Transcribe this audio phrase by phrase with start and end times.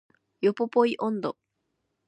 [0.41, 1.37] ヨポポイ音頭